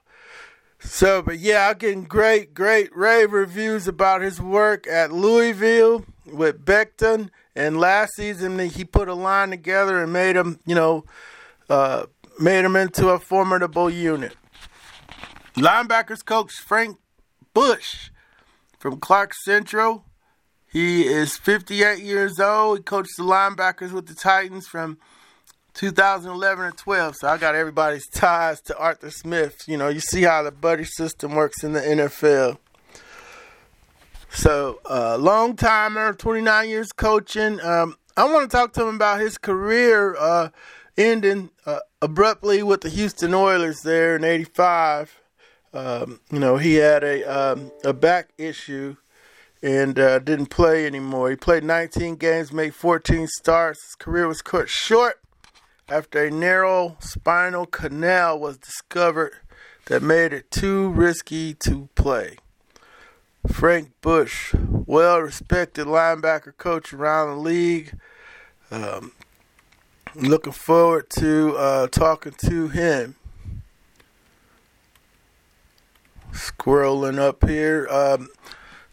So, 0.79 1.21
but 1.21 1.39
yeah, 1.39 1.69
I'm 1.69 1.77
getting 1.77 2.03
great, 2.03 2.53
great 2.53 2.95
rave 2.95 3.31
reviews 3.31 3.87
about 3.87 4.21
his 4.21 4.41
work 4.41 4.85
at 4.85 5.13
Louisville 5.13 6.05
with 6.25 6.65
Becton. 6.65 7.29
And 7.55 7.79
last 7.79 8.13
season, 8.15 8.59
he 8.59 8.83
put 8.83 9.07
a 9.07 9.13
line 9.13 9.51
together 9.51 10.03
and 10.03 10.11
made 10.11 10.35
him, 10.35 10.59
you 10.65 10.75
know, 10.75 11.05
uh, 11.69 12.07
made 12.39 12.65
him 12.65 12.75
into 12.75 13.07
a 13.07 13.19
formidable 13.19 13.89
unit. 13.89 14.35
Linebackers 15.55 16.23
coach 16.23 16.51
Frank 16.51 16.97
Bush 17.55 18.11
from 18.77 18.99
Clarke 18.99 19.33
Central. 19.33 20.03
He 20.67 21.07
is 21.07 21.37
58 21.37 22.03
years 22.03 22.37
old. 22.37 22.79
He 22.79 22.83
coached 22.83 23.15
the 23.17 23.23
linebackers 23.23 23.93
with 23.93 24.07
the 24.07 24.13
Titans 24.13 24.67
from 24.67 24.97
2011 25.73 26.65
and 26.65 26.77
12. 26.77 27.15
So 27.15 27.29
I 27.29 27.37
got 27.37 27.55
everybody's 27.55 28.07
ties 28.09 28.59
to 28.63 28.77
Arthur 28.77 29.09
Smith. 29.09 29.63
You 29.67 29.77
know, 29.77 29.87
you 29.87 30.01
see 30.01 30.23
how 30.23 30.43
the 30.43 30.51
buddy 30.51 30.83
system 30.83 31.33
works 31.33 31.63
in 31.63 31.71
the 31.71 31.79
NFL. 31.79 32.57
So, 34.29 34.81
uh, 34.89 35.17
long 35.17 35.55
timer, 35.55 36.11
29 36.11 36.69
years 36.69 36.91
coaching. 36.91 37.61
Um, 37.61 37.95
I 38.17 38.25
want 38.25 38.51
to 38.51 38.55
talk 38.55 38.73
to 38.73 38.85
him 38.85 38.95
about 38.95 39.21
his 39.21 39.37
career 39.37 40.17
uh, 40.19 40.49
ending 40.97 41.51
uh, 41.65 41.79
abruptly 42.01 42.63
with 42.63 42.81
the 42.81 42.89
Houston 42.89 43.33
Oilers 43.33 43.79
there 43.83 44.17
in 44.17 44.25
'85. 44.25 45.21
Um, 45.75 46.21
you 46.31 46.39
know, 46.39 46.55
he 46.57 46.75
had 46.75 47.03
a 47.03 47.23
um, 47.23 47.71
a 47.83 47.93
back 47.93 48.29
issue 48.37 48.95
and 49.61 49.99
uh, 49.99 50.19
didn't 50.19 50.47
play 50.47 50.85
anymore. 50.85 51.29
He 51.29 51.35
played 51.35 51.63
19 51.63 52.15
games, 52.15 52.53
made 52.53 52.73
14 52.73 53.27
starts. 53.27 53.83
His 53.83 53.95
career 53.95 54.27
was 54.27 54.41
cut 54.41 54.69
short 54.69 55.19
after 55.89 56.23
a 56.23 56.31
narrow 56.31 56.95
spinal 56.99 57.65
canal 57.65 58.39
was 58.39 58.57
discovered 58.57 59.33
that 59.87 60.01
made 60.01 60.33
it 60.33 60.49
too 60.49 60.89
risky 60.89 61.53
to 61.53 61.89
play. 61.95 62.37
Frank 63.51 63.91
Bush, 64.01 64.55
well 64.57 65.19
respected 65.19 65.87
linebacker 65.87 66.55
coach 66.55 66.93
around 66.93 67.29
the 67.29 67.41
league. 67.41 67.97
Um, 68.71 69.11
looking 70.15 70.53
forward 70.53 71.09
to 71.19 71.55
uh, 71.57 71.87
talking 71.87 72.33
to 72.45 72.69
him. 72.69 73.15
Scrolling 76.35 77.17
up 77.17 77.47
here. 77.47 77.87
Um, 77.89 78.27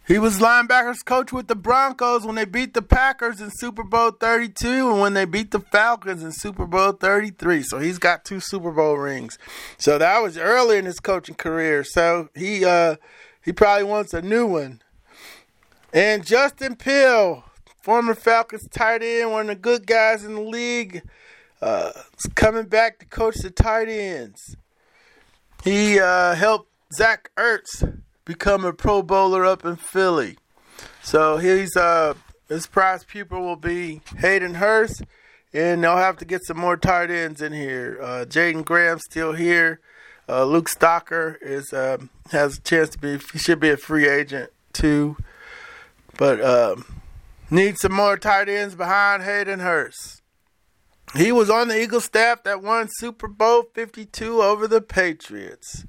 he 0.07 0.19
was 0.19 0.39
linebackers 0.39 1.05
coach 1.05 1.33
with 1.33 1.47
the 1.47 1.55
Broncos 1.55 2.25
when 2.25 2.35
they 2.35 2.45
beat 2.45 2.75
the 2.75 2.83
Packers 2.83 3.41
in 3.41 3.51
Super 3.51 3.85
Bowl 3.85 4.11
32 4.11 4.91
and 4.91 5.01
when 5.01 5.15
they 5.15 5.25
beat 5.25 5.53
the 5.53 5.61
Falcons 5.61 6.23
in 6.23 6.33
Super 6.33 6.67
Bowl 6.67 6.93
33. 6.93 7.63
So 7.63 7.79
he's 7.79 7.99
got 7.99 8.25
two 8.25 8.41
Super 8.41 8.73
Bowl 8.73 8.97
rings. 8.97 9.39
So 9.79 9.99
that 9.99 10.23
was 10.23 10.37
early 10.37 10.79
in 10.79 10.85
his 10.85 11.01
coaching 11.01 11.35
career. 11.35 11.85
So 11.85 12.29
he 12.35 12.65
uh 12.65 12.97
he 13.45 13.53
probably 13.53 13.85
wants 13.85 14.13
a 14.13 14.23
new 14.23 14.47
one. 14.47 14.83
And 15.93 16.27
Justin 16.27 16.77
Peelle, 16.77 17.45
former 17.83 18.15
Falcons 18.15 18.69
tight 18.69 19.03
end, 19.03 19.31
one 19.31 19.43
of 19.43 19.49
the 19.49 19.55
good 19.57 19.87
guys 19.87 20.25
in 20.25 20.35
the 20.35 20.41
league, 20.41 21.03
uh, 21.61 21.93
is 22.19 22.31
coming 22.35 22.65
back 22.65 22.99
to 22.99 23.07
coach 23.07 23.37
the 23.37 23.51
tight 23.51 23.89
ends. 23.89 24.57
He 25.63 26.01
uh, 26.01 26.35
helped 26.35 26.72
Zach 26.95 27.31
Ertz 27.37 28.03
become 28.25 28.65
a 28.65 28.73
Pro 28.73 29.03
Bowler 29.03 29.45
up 29.45 29.65
in 29.65 29.77
Philly. 29.77 30.37
So 31.03 31.39
he's 31.39 31.77
uh 31.77 32.15
his 32.49 32.67
prize 32.67 33.05
pupil 33.05 33.41
will 33.41 33.57
be 33.57 34.03
Hayden 34.19 34.55
Hurst, 34.55 35.03
and 35.55 35.83
they'll 35.83 35.97
have 35.97 36.19
to 36.19 36.25
get 36.25 36.45
some 36.45 36.59
more 36.59 36.77
tight 36.77 37.11
ends 37.11 37.41
in 37.41 37.53
here. 37.53 37.99
Uh, 38.01 38.25
Jaeden 38.29 38.65
Graham 38.65 38.99
still 38.99 39.33
here. 39.33 39.81
Uh, 40.29 40.45
Luke 40.45 40.69
Stocker 40.69 41.37
is 41.41 41.73
uh, 41.73 41.99
has 42.31 42.59
a 42.59 42.61
chance 42.61 42.91
to 42.91 42.99
be. 42.99 43.19
He 43.33 43.39
should 43.39 43.59
be 43.59 43.71
a 43.71 43.77
free 43.77 44.07
agent 44.07 44.51
too, 44.73 45.17
but 46.19 46.45
um, 46.45 47.01
need 47.51 47.79
some 47.79 47.93
more 47.93 48.19
tight 48.19 48.49
ends 48.49 48.75
behind 48.75 49.23
Hayden 49.23 49.61
Hurst. 49.61 50.21
He 51.15 51.33
was 51.33 51.51
on 51.51 51.69
the 51.69 51.81
Eagles 51.81 52.05
staff 52.05 52.43
that 52.45 52.63
won 52.63 52.89
Super 52.91 53.29
Bowl 53.29 53.65
52 53.75 54.43
over 54.43 54.67
the 54.67 54.81
Patriots. 54.81 55.85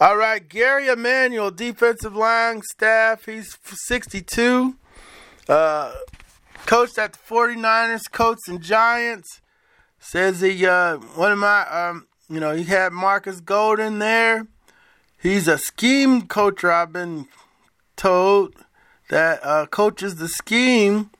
All 0.00 0.16
right, 0.16 0.46
Gary 0.46 0.88
Emanuel, 0.88 1.50
defensive 1.50 2.16
line 2.16 2.62
staff. 2.62 3.26
He's 3.26 3.56
62. 3.64 4.76
Uh, 5.48 5.94
coached 6.66 6.98
at 6.98 7.12
the 7.12 7.18
49ers, 7.18 8.10
coached 8.10 8.48
and 8.48 8.60
Giants. 8.60 9.40
Says 9.98 10.40
he, 10.40 10.66
uh, 10.66 10.96
one 10.96 11.32
of 11.32 11.38
my, 11.38 11.62
um, 11.68 12.06
you 12.28 12.40
know, 12.40 12.54
he 12.54 12.64
had 12.64 12.92
Marcus 12.92 13.40
Golden 13.40 13.98
there. 13.98 14.46
He's 15.18 15.48
a 15.48 15.56
scheme 15.56 16.22
coacher, 16.22 16.70
I've 16.70 16.92
been 16.92 17.26
told, 17.96 18.54
that 19.08 19.40
uh, 19.42 19.66
coaches 19.66 20.16
the 20.16 20.28
scheme. 20.28 21.10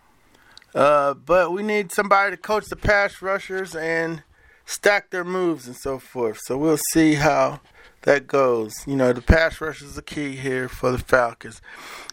Uh, 0.75 1.15
but 1.15 1.53
we 1.53 1.63
need 1.63 1.93
somebody 1.93 2.33
to 2.33 2.37
coach 2.37 2.67
the 2.67 2.77
pass 2.77 3.23
rushers 3.23 3.77
and 3.77 4.23
stack 4.67 5.11
their 5.11 5.25
moves 5.25 5.67
and 5.67 5.77
so 5.77 5.99
forth. 5.99 6.41
So 6.45 6.59
we'll 6.59 6.81
see 6.93 7.15
how 7.15 7.61
that 8.05 8.27
goes. 8.27 8.73
You 8.87 8.97
know, 8.97 9.13
the 9.13 9.21
pass 9.21 9.61
rush 9.61 9.83
is 9.83 9.97
the 9.97 10.03
key 10.03 10.37
here 10.37 10.69
for 10.69 10.93
the 10.93 10.99
Falcons. 10.99 11.61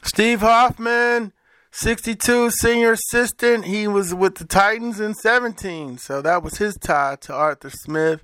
Steve 0.04 0.42
Hoffman, 0.42 1.32
62, 1.72 2.50
senior 2.52 2.94
assistant. 2.94 3.66
He 3.66 3.88
was 3.88 4.14
with 4.14 4.36
the 4.36 4.46
Titans 4.46 5.00
in 5.00 5.14
17, 5.14 5.98
so 5.98 6.22
that 6.22 6.44
was 6.44 6.58
his 6.58 6.76
tie 6.76 7.18
to 7.22 7.34
Arthur 7.34 7.70
Smith. 7.70 8.24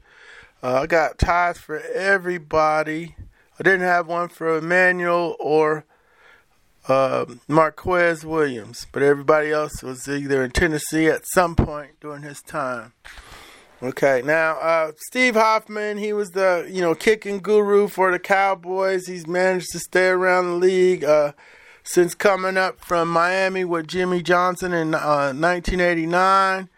Uh, 0.64 0.82
I 0.82 0.88
got 0.88 1.20
ties 1.20 1.58
for 1.58 1.80
everybody. 1.80 3.16
I 3.60 3.64
didn't 3.64 3.82
have 3.82 4.08
one 4.08 4.30
for 4.30 4.58
Emanuel 4.58 5.36
or 5.40 5.86
uh, 6.88 7.26
Marquez 7.48 8.26
Williams, 8.26 8.88
but 8.92 9.04
everybody 9.04 9.52
else 9.52 9.84
was 9.84 10.08
either 10.08 10.44
in 10.44 10.52
Tennessee 10.52 11.08
at 11.08 11.28
some 11.34 11.56
point 11.56 12.00
during 12.00 12.24
his 12.24 12.42
time. 12.42 12.94
Okay, 13.82 14.24
now 14.26 14.58
uh, 14.58 14.92
Steve 14.98 15.36
Hoffman, 15.36 16.00
he 16.00 16.12
was 16.12 16.32
the 16.32 16.68
you 16.68 16.82
know 16.82 16.96
kicking 16.96 17.38
guru 17.38 17.88
for 17.88 18.12
the 18.12 18.18
Cowboys. 18.18 19.06
He's 19.06 19.28
managed 19.28 19.72
to 19.74 19.80
stay 19.80 20.08
around 20.08 20.48
the 20.48 20.56
league 20.56 21.04
uh, 21.04 21.34
since 21.84 22.16
coming 22.16 22.58
up 22.58 22.80
from 22.80 23.08
Miami 23.08 23.64
with 23.64 23.88
Jimmy 23.88 24.24
Johnson 24.24 24.74
in 24.74 24.96
uh, 24.96 25.32
1989. 25.32 26.70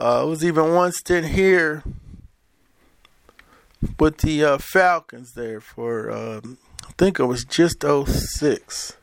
Uh, 0.00 0.22
it 0.24 0.28
was 0.28 0.44
even 0.44 0.74
one 0.74 0.92
stint 0.92 1.26
here 1.26 1.82
with 3.98 4.18
the 4.18 4.44
uh, 4.44 4.58
Falcons 4.58 5.32
there 5.32 5.60
for 5.60 6.08
um, 6.12 6.58
I 6.86 6.92
think 6.96 7.18
it 7.18 7.24
was 7.24 7.44
just 7.44 7.82
06. 7.82 8.96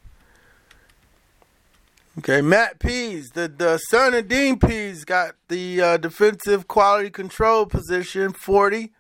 Okay, 2.20 2.42
Matt 2.42 2.80
Pees, 2.80 3.30
the, 3.30 3.48
the 3.48 3.78
son 3.78 4.14
of 4.14 4.28
Dean 4.28 4.60
Pees, 4.60 5.06
got 5.06 5.36
the 5.48 5.82
uh, 5.82 5.98
defensive 5.98 6.68
quality 6.68 7.10
control 7.10 7.66
position, 7.66 8.34
40. 8.34 8.92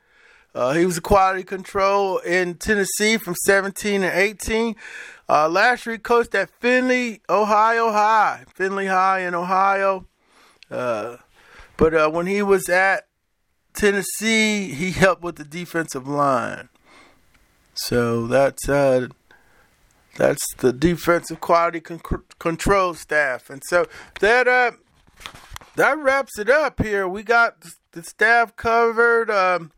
Uh, 0.55 0.73
he 0.73 0.85
was 0.85 0.97
a 0.97 1.01
quality 1.01 1.43
control 1.43 2.19
in 2.19 2.55
Tennessee 2.55 3.17
from 3.17 3.35
17 3.35 4.03
and 4.03 4.17
18. 4.17 4.77
Uh, 5.27 5.49
last 5.49 5.85
year, 5.85 5.95
he 5.95 5.99
coached 5.99 6.33
at 6.35 6.49
Findlay, 6.61 7.19
Ohio 7.29 7.91
High, 7.91 8.45
Findlay 8.47 8.85
High 8.85 9.19
in 9.19 9.35
Ohio. 9.35 10.07
Uh, 10.69 11.17
but 11.75 11.93
uh, 11.93 12.09
when 12.09 12.27
he 12.27 12.41
was 12.41 12.69
at 12.69 13.07
Tennessee, 13.73 14.73
he 14.73 14.91
helped 14.91 15.21
with 15.21 15.35
the 15.35 15.43
defensive 15.43 16.07
line. 16.07 16.69
So 17.73 18.27
that's 18.27 18.69
uh, 18.69 19.07
that's 20.17 20.45
the 20.55 20.73
defensive 20.73 21.41
quality 21.41 21.79
con- 21.79 22.01
control 22.39 22.93
staff, 22.93 23.49
and 23.49 23.63
so 23.63 23.87
that 24.19 24.47
uh, 24.47 24.71
that 25.75 25.97
wraps 25.97 26.37
it 26.37 26.49
up 26.49 26.81
here. 26.81 27.07
We 27.07 27.23
got 27.23 27.63
the 27.91 28.03
staff 28.03 28.55
covered. 28.55 29.29
Um, 29.29 29.71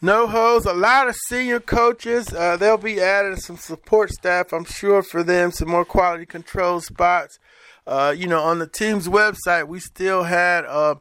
no 0.00 0.26
hoes, 0.26 0.66
a 0.66 0.74
lot 0.74 1.08
of 1.08 1.16
senior 1.28 1.60
coaches. 1.60 2.30
Uh, 2.32 2.58
they'll 2.58 2.76
be 2.76 3.00
adding 3.00 3.36
some 3.36 3.56
support 3.56 4.10
staff, 4.10 4.52
I'm 4.52 4.66
sure, 4.66 5.02
for 5.02 5.22
them, 5.22 5.50
some 5.50 5.70
more 5.70 5.86
quality 5.86 6.26
control 6.26 6.80
spots. 6.82 7.38
Uh, 7.86 8.14
you 8.14 8.26
know, 8.26 8.40
on 8.40 8.58
the 8.58 8.66
team's 8.66 9.08
website, 9.08 9.66
we 9.66 9.80
still 9.80 10.24
had 10.24 10.66
uh, 10.66 10.96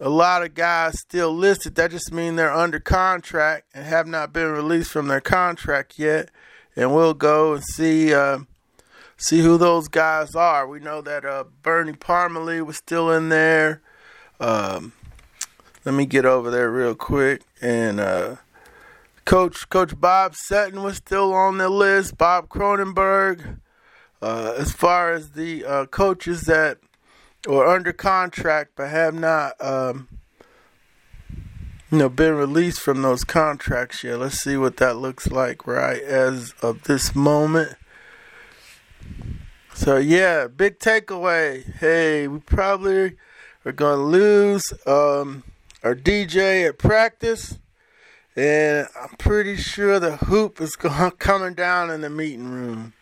a 0.00 0.08
lot 0.08 0.42
of 0.42 0.54
guys 0.54 0.98
still 0.98 1.34
listed. 1.34 1.74
That 1.74 1.90
just 1.90 2.12
means 2.12 2.36
they're 2.36 2.50
under 2.50 2.80
contract 2.80 3.68
and 3.74 3.84
have 3.84 4.06
not 4.06 4.32
been 4.32 4.50
released 4.50 4.90
from 4.90 5.08
their 5.08 5.20
contract 5.20 5.98
yet. 5.98 6.30
And 6.76 6.94
we'll 6.94 7.14
go 7.14 7.54
and 7.54 7.64
see 7.64 8.12
uh, 8.12 8.40
see 9.16 9.40
who 9.40 9.56
those 9.58 9.88
guys 9.88 10.34
are. 10.34 10.66
We 10.66 10.78
know 10.78 11.00
that 11.00 11.24
uh, 11.24 11.44
Bernie 11.62 11.92
Parmalee 11.92 12.64
was 12.64 12.76
still 12.76 13.10
in 13.10 13.30
there. 13.30 13.80
Um, 14.38 14.92
let 15.84 15.94
me 15.94 16.04
get 16.04 16.26
over 16.26 16.50
there 16.50 16.70
real 16.70 16.94
quick 16.94 17.42
and 17.62 18.00
uh, 18.00 18.36
Coach 19.24 19.68
Coach 19.68 19.98
Bob 19.98 20.34
Sutton 20.36 20.82
was 20.82 20.96
still 20.96 21.32
on 21.32 21.58
the 21.58 21.68
list. 21.68 22.16
Bob 22.16 22.48
Kronenberg. 22.48 23.58
Uh, 24.22 24.54
as 24.56 24.72
far 24.72 25.12
as 25.12 25.32
the 25.32 25.64
uh, 25.64 25.86
coaches 25.86 26.42
that 26.42 26.78
are 27.48 27.66
under 27.66 27.92
contract 27.92 28.72
but 28.74 28.88
have 28.88 29.14
not, 29.14 29.52
um, 29.60 30.08
you 31.90 31.98
know, 31.98 32.08
been 32.08 32.34
released 32.34 32.80
from 32.80 33.02
those 33.02 33.24
contracts 33.24 34.02
yet. 34.02 34.18
Let's 34.18 34.42
see 34.42 34.56
what 34.56 34.76
that 34.78 34.96
looks 34.96 35.28
like 35.28 35.66
right 35.66 36.02
as 36.02 36.52
of 36.62 36.84
this 36.84 37.14
moment. 37.14 37.76
So 39.74 39.96
yeah, 39.96 40.46
big 40.48 40.78
takeaway. 40.78 41.76
Hey, 41.76 42.26
we 42.26 42.38
probably 42.40 43.16
are 43.64 43.72
gonna 43.72 44.02
lose 44.02 44.72
um, 44.86 45.44
our 45.82 45.94
DJ 45.94 46.68
at 46.68 46.78
practice 46.78 47.58
and 48.36 48.86
I'm 49.00 49.16
pretty 49.16 49.56
sure 49.56 49.98
the 49.98 50.16
hoop 50.16 50.60
is 50.60 50.76
gonna 50.76 51.10
coming 51.12 51.54
down 51.54 51.90
in 51.90 52.02
the 52.02 52.10
meeting 52.10 52.50
room 52.50 52.92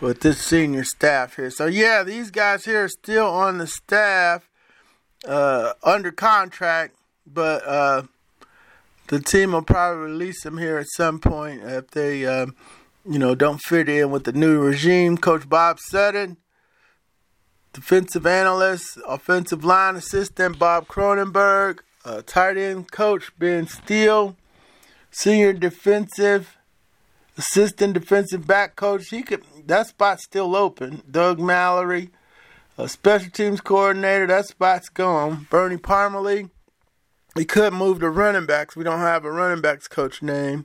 with 0.00 0.20
this 0.20 0.40
senior 0.40 0.84
staff 0.84 1.36
here. 1.36 1.50
So 1.50 1.66
yeah, 1.66 2.02
these 2.02 2.30
guys 2.30 2.64
here 2.64 2.84
are 2.84 2.88
still 2.88 3.26
on 3.26 3.58
the 3.58 3.66
staff 3.66 4.48
uh, 5.26 5.74
under 5.82 6.10
contract, 6.10 6.96
but 7.26 7.66
uh, 7.66 8.02
the 9.08 9.20
team 9.20 9.52
will 9.52 9.62
probably 9.62 10.02
release 10.02 10.42
them 10.42 10.58
here 10.58 10.78
at 10.78 10.86
some 10.88 11.18
point 11.18 11.62
if 11.62 11.90
they, 11.90 12.26
uh, 12.26 12.46
you 13.08 13.18
know, 13.18 13.34
don't 13.34 13.58
fit 13.58 13.88
in 13.88 14.10
with 14.10 14.24
the 14.24 14.32
new 14.32 14.60
regime. 14.60 15.18
Coach 15.18 15.48
Bob 15.48 15.78
Sutton, 15.78 16.36
defensive 17.72 18.26
analyst, 18.26 18.98
offensive 19.06 19.64
line 19.64 19.96
assistant 19.96 20.58
Bob 20.58 20.86
Kronenberg, 20.86 21.80
uh, 22.04 22.22
tight 22.26 22.56
end 22.56 22.90
coach 22.90 23.32
Ben 23.38 23.66
Steele 23.66 24.36
senior 25.14 25.52
defensive 25.52 26.58
assistant 27.38 27.94
defensive 27.94 28.46
back 28.46 28.76
coach. 28.76 29.08
He 29.10 29.22
could 29.22 29.44
that 29.66 29.86
spot's 29.86 30.24
still 30.24 30.56
open. 30.56 31.02
Doug 31.10 31.38
Mallory, 31.38 32.10
special 32.86 33.30
teams 33.30 33.60
coordinator. 33.60 34.26
That 34.26 34.46
spot's 34.46 34.88
gone. 34.88 35.46
Bernie 35.50 35.76
Parmalee. 35.76 36.50
He 37.34 37.44
could 37.44 37.72
move 37.72 38.00
to 38.00 38.10
running 38.10 38.46
backs. 38.46 38.76
We 38.76 38.84
don't 38.84 39.00
have 39.00 39.24
a 39.24 39.32
running 39.32 39.60
backs 39.60 39.88
coach 39.88 40.22
name. 40.22 40.64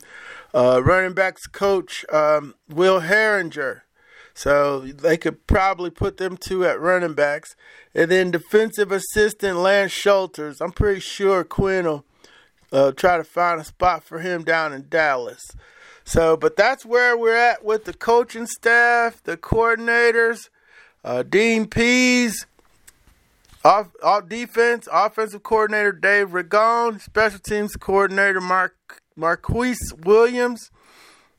Uh, 0.54 0.82
running 0.84 1.14
backs 1.14 1.48
coach 1.48 2.06
um, 2.12 2.54
Will 2.68 3.00
Harriger. 3.00 3.84
So 4.36 4.80
they 4.80 5.18
could 5.18 5.48
probably 5.48 5.90
put 5.90 6.18
them 6.18 6.38
two 6.38 6.64
at 6.66 6.80
running 6.80 7.14
backs. 7.14 7.56
And 7.96 8.12
then 8.12 8.32
defensive 8.32 8.92
assistant 8.92 9.58
Lance 9.58 9.92
Schulters. 9.92 10.62
I'm 10.62 10.72
pretty 10.72 11.02
sure 11.02 11.44
Quinn 11.44 11.86
will 11.86 12.06
uh, 12.72 12.92
try 12.92 13.18
to 13.18 13.24
find 13.24 13.60
a 13.60 13.66
spot 13.66 14.04
for 14.04 14.20
him 14.20 14.44
down 14.44 14.72
in 14.72 14.88
Dallas. 14.90 15.52
So, 16.04 16.38
but 16.38 16.56
that's 16.56 16.86
where 16.86 17.18
we're 17.18 17.36
at 17.36 17.66
with 17.66 17.86
the 17.86 17.94
coaching 17.94 18.48
staff, 18.48 19.22
the 19.24 19.38
coordinators, 19.38 20.50
uh, 21.04 21.24
Dean 21.24 21.68
Pees, 21.68 22.46
off, 23.64 23.90
off 24.02 24.30
defense, 24.30 24.88
offensive 24.92 25.44
coordinator 25.44 25.92
Dave 25.92 26.30
Ragone, 26.30 27.02
special 27.02 27.40
teams 27.40 27.76
coordinator 27.76 28.42
Mark 28.42 29.02
Marquice 29.18 29.94
Williams. 30.06 30.72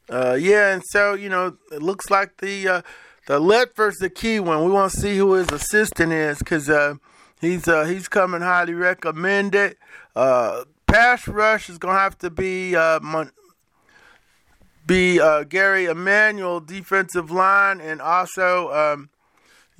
Uh, 0.08 0.36
yeah, 0.38 0.74
and 0.74 0.82
so 0.90 1.14
you 1.14 1.28
know 1.28 1.56
it 1.72 1.82
looks 1.82 2.10
like 2.10 2.38
the 2.38 2.68
uh, 2.68 2.82
the 3.26 3.38
Ledford's 3.38 3.98
the 3.98 4.10
key 4.10 4.40
one. 4.40 4.64
We 4.64 4.70
want 4.70 4.92
to 4.92 5.00
see 5.00 5.16
who 5.16 5.34
his 5.34 5.50
assistant 5.50 6.12
is 6.12 6.38
because 6.38 6.68
uh, 6.68 6.94
he's 7.40 7.68
uh, 7.68 7.84
he's 7.84 8.08
coming 8.08 8.40
highly 8.40 8.74
recommended. 8.74 9.76
Uh, 10.16 10.64
pass 10.86 11.28
rush 11.28 11.70
is 11.70 11.78
to 11.78 11.88
have 11.88 12.18
to 12.18 12.30
be 12.30 12.74
uh, 12.74 12.98
be 14.84 15.20
uh, 15.20 15.44
Gary 15.44 15.84
Emanuel 15.84 16.58
defensive 16.58 17.30
line, 17.30 17.80
and 17.80 18.00
also 18.00 18.72
um, 18.72 19.10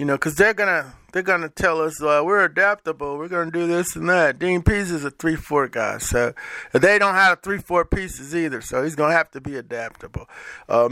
you 0.01 0.07
know 0.07 0.15
because 0.15 0.35
they're 0.37 0.55
gonna 0.55 0.95
they're 1.13 1.23
gonna 1.23 1.51
tell 1.51 1.83
us 1.83 2.01
uh, 2.03 2.23
we're 2.25 2.43
adaptable, 2.43 3.19
we're 3.19 3.29
gonna 3.29 3.51
do 3.51 3.67
this 3.67 3.95
and 3.97 4.09
that. 4.09 4.39
Dean 4.39 4.63
Pees 4.63 4.91
is 4.91 5.05
a 5.05 5.11
three 5.11 5.37
four 5.37 5.69
guy, 5.69 5.99
so 5.99 6.33
they 6.73 6.99
don't 6.99 7.17
have 7.17 7.43
three 7.43 7.59
four 7.59 7.85
pieces 7.85 8.35
either, 8.35 8.63
so 8.63 8.83
he's 8.83 8.97
gonna 8.97 9.13
have 9.13 9.31
to 9.33 9.43
be 9.43 9.57
adaptable. 9.57 10.27
Uh, 10.71 10.89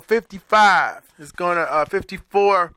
fifty 0.00 0.38
five 0.38 1.02
is 1.18 1.32
gonna 1.32 1.60
uh, 1.60 1.84
fifty 1.84 2.16
four 2.16 2.72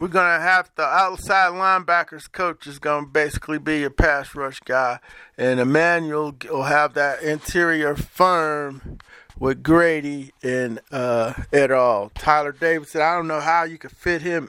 we're 0.00 0.08
gonna 0.08 0.42
have 0.42 0.68
the 0.74 0.82
outside 0.82 1.52
linebackers 1.52 2.30
coach 2.30 2.66
is 2.66 2.80
gonna 2.80 3.06
basically 3.06 3.58
be 3.58 3.84
a 3.84 3.90
pass 3.90 4.34
rush 4.34 4.58
guy, 4.58 4.98
and 5.38 5.60
Emanuel 5.60 6.34
will 6.50 6.64
have 6.64 6.94
that 6.94 7.22
interior 7.22 7.94
firm 7.94 8.98
with 9.38 9.62
Grady 9.62 10.32
and 10.42 10.80
uh, 10.90 11.34
et 11.52 11.70
al. 11.70 12.10
Tyeler 12.10 12.58
Davison, 12.58 13.00
I 13.00 13.14
don't 13.14 13.28
know 13.28 13.40
how 13.40 13.62
you 13.62 13.78
could 13.78 13.92
fit 13.92 14.22
him. 14.22 14.48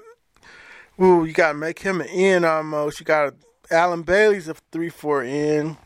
Ooh, 1.01 1.25
you 1.25 1.33
gotta 1.33 1.57
make 1.57 1.79
him 1.79 2.01
an 2.01 2.07
N 2.07 2.43
almost. 2.43 2.99
You 2.99 3.05
got 3.05 3.33
Allen 3.69 4.01
Bailey's 4.01 4.47
a 4.47 4.55
three 4.71 4.89
four 4.89 5.23
N. 5.23 5.77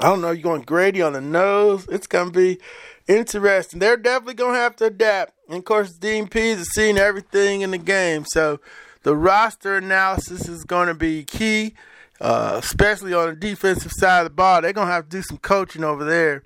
I 0.00 0.06
don't 0.06 0.20
know. 0.20 0.30
You're 0.30 0.42
going 0.42 0.62
Grady 0.62 1.02
on 1.02 1.12
the 1.12 1.20
nose. 1.20 1.86
It's 1.88 2.06
gonna 2.06 2.30
be 2.30 2.58
interesting. 3.06 3.78
They're 3.78 3.96
definitely 3.96 4.34
gonna 4.34 4.58
have 4.58 4.76
to 4.76 4.86
adapt. 4.86 5.34
And 5.48 5.58
of 5.58 5.64
course, 5.64 5.92
Dean 5.92 6.28
Pees 6.28 6.58
has 6.58 6.72
seen 6.72 6.96
everything 6.96 7.60
in 7.60 7.72
the 7.72 7.78
game, 7.78 8.24
so 8.26 8.58
the 9.02 9.16
roster 9.16 9.76
analysis 9.76 10.48
is 10.48 10.64
going 10.64 10.86
to 10.88 10.94
be 10.94 11.24
key, 11.24 11.74
uh, 12.20 12.60
especially 12.62 13.12
on 13.12 13.30
the 13.30 13.36
defensive 13.36 13.92
side 13.92 14.20
of 14.20 14.24
the 14.24 14.30
ball. 14.30 14.62
They're 14.62 14.72
gonna 14.72 14.90
have 14.90 15.08
to 15.08 15.16
do 15.16 15.22
some 15.22 15.38
coaching 15.38 15.84
over 15.84 16.04
there. 16.04 16.42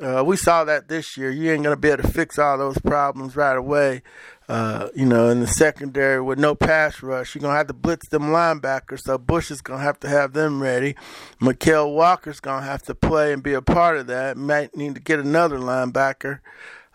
Uh, 0.00 0.22
we 0.24 0.36
saw 0.36 0.64
that 0.64 0.88
this 0.88 1.16
year. 1.16 1.30
You 1.30 1.52
ain't 1.52 1.62
gonna 1.62 1.76
be 1.76 1.88
able 1.88 2.02
to 2.02 2.08
fix 2.08 2.38
all 2.38 2.58
those 2.58 2.78
problems 2.78 3.36
right 3.36 3.56
away. 3.56 4.02
Uh, 4.48 4.88
you 4.94 5.04
know, 5.04 5.28
in 5.28 5.40
the 5.40 5.46
secondary 5.46 6.22
with 6.22 6.38
no 6.38 6.54
pass 6.54 7.02
rush, 7.02 7.34
you're 7.34 7.42
gonna 7.42 7.56
have 7.56 7.66
to 7.66 7.74
blitz 7.74 8.08
them 8.08 8.24
linebackers. 8.24 9.00
So 9.00 9.18
Bush 9.18 9.50
is 9.50 9.60
gonna 9.60 9.82
have 9.82 10.00
to 10.00 10.08
have 10.08 10.32
them 10.32 10.62
ready. 10.62 10.94
Mykal 11.38 11.94
Walker's 11.94 12.40
gonna 12.40 12.64
have 12.64 12.82
to 12.84 12.94
play 12.94 13.32
and 13.34 13.42
be 13.42 13.52
a 13.52 13.60
part 13.60 13.98
of 13.98 14.06
that. 14.06 14.38
Might 14.38 14.74
need 14.74 14.94
to 14.94 15.02
get 15.02 15.18
another 15.18 15.58
linebacker 15.58 16.40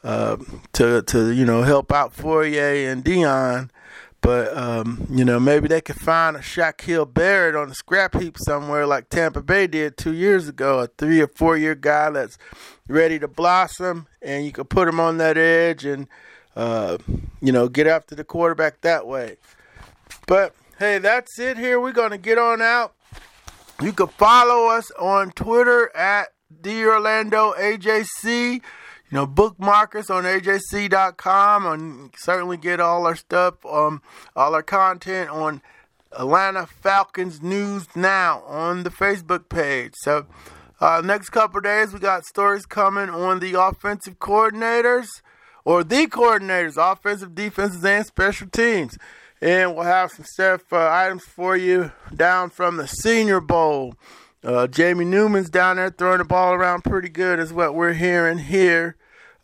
uh, 0.04 0.38
to 0.74 1.04
to 1.04 1.32
you 1.32 1.46
know 1.46 1.62
help 1.62 1.92
out 1.92 2.14
Fourier 2.14 2.92
and 2.92 3.06
Deion. 3.06 3.70
But 4.24 4.56
um, 4.58 5.06
you 5.12 5.26
know, 5.26 5.40
maybe 5.40 5.68
they 5.68 5.82
could 5.82 5.98
find 5.98 6.38
a 6.38 6.40
Shaquil 6.40 7.14
Barrett 7.14 7.56
on 7.56 7.68
the 7.68 7.76
scrap 7.76 8.16
heap 8.20 8.38
somewhere, 8.40 8.88
like 8.88 9.10
Tampa 9.10 9.44
Bay 9.44 9.68
did 9.68 9.98
two 9.98 10.14
years 10.14 10.48
ago. 10.48 10.80
A 10.80 10.88
three 10.88 11.22
or 11.22 11.28
four 11.28 11.58
year 11.58 11.76
guy 11.76 12.10
that's 12.10 12.38
ready 12.88 13.20
to 13.20 13.28
blossom, 13.28 14.08
and 14.22 14.46
you 14.46 14.52
could 14.52 14.70
put 14.70 14.88
him 14.88 15.00
on 15.00 15.18
that 15.18 15.38
edge 15.38 15.84
and 15.86 16.08
uh, 16.56 16.98
you 17.42 17.52
know 17.52 17.68
get 17.68 17.88
after 17.88 18.16
the 18.16 18.24
quarterback 18.24 18.82
that 18.82 19.08
way. 19.08 19.38
But 20.28 20.56
hey, 20.80 20.98
that's 20.98 21.40
it. 21.40 21.58
Here 21.58 21.80
we're 21.80 21.92
gonna 21.92 22.18
get 22.18 22.38
on 22.38 22.62
out. 22.62 22.94
You 23.82 23.94
can 23.94 24.08
follow 24.08 24.68
us 24.68 24.92
on 24.92 25.32
Twitter 25.32 25.96
at 25.96 26.30
the 26.50 26.86
Orlando 26.86 27.54
AJC 27.54 28.62
you 29.14 29.20
know, 29.20 29.28
bookmark 29.28 29.94
us 29.94 30.10
on 30.10 30.24
ajc.com 30.24 31.68
and 31.68 32.10
certainly 32.18 32.58
get 32.58 32.80
all 32.80 33.06
our 33.06 33.16
stuff, 33.16 33.64
um, 33.64 34.02
all 34.36 34.56
our 34.56 34.64
content 34.64 35.30
on 35.30 35.62
Atlanta 36.14 36.66
Falcons 36.66 37.40
News 37.40 37.86
Now 37.96 38.42
on 38.48 38.82
the 38.82 38.90
Facebook 38.90 39.50
page. 39.50 39.94
So, 39.98 40.26
uh, 40.82 41.04
next 41.06 41.30
couple 41.30 41.62
days, 41.62 41.94
we 41.94 42.00
got 42.00 42.26
stories 42.26 42.66
coming 42.66 43.12
on 43.12 43.40
the 43.40 43.54
offensive 43.54 44.18
coordinators 44.18 45.06
or 45.66 45.84
the 45.84 46.08
coordinators, 46.08 46.78
offensive, 46.78 47.36
defenses, 47.36 47.84
and 47.86 48.06
special 48.06 48.48
teams. 48.48 48.98
And 49.42 49.76
we'll 49.76 49.86
have 49.86 50.12
some 50.12 50.26
stuff, 50.26 50.72
uh, 50.72 50.90
items 50.90 51.26
for 51.26 51.58
you 51.58 51.92
down 52.16 52.50
from 52.50 52.78
the 52.78 52.88
Senior 52.88 53.42
Bowl. 53.42 53.96
Uh, 54.44 54.68
Jamie 54.68 55.06
Newman's 55.06 55.50
down 55.50 55.78
there 55.78 55.90
throwing 55.90 56.20
the 56.20 56.26
ball 56.26 56.54
around 56.54 56.84
pretty 56.84 57.10
good, 57.10 57.40
is 57.40 57.54
what 57.54 57.76
we're 57.76 57.94
hearing 57.94 58.38
here. 58.38 58.96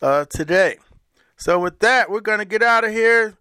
uh, 0.01 0.25
today. 0.29 0.77
So, 1.37 1.59
with 1.59 1.79
that, 1.79 2.09
we're 2.09 2.19
going 2.21 2.39
to 2.39 2.45
get 2.45 2.61
out 2.61 2.83
of 2.83 2.91
here. 2.91 3.37